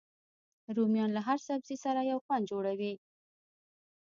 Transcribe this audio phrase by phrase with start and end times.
[0.75, 2.93] رومیان له هر سبزي سره یو خوند جوړوي